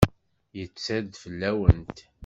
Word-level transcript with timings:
Yetter-d 0.57 1.13
fell-awent. 1.23 1.97